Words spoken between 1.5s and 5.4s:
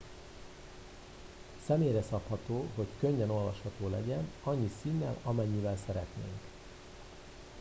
személyre szabható hogy könnyen olvasható legyen annyi színnel